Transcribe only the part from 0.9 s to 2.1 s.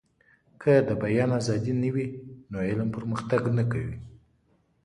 بيان ازادي نه وي